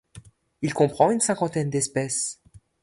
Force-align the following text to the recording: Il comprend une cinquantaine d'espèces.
Il 0.63 0.73
comprend 0.73 1.11
une 1.11 1.19
cinquantaine 1.19 1.69
d'espèces. 1.69 2.41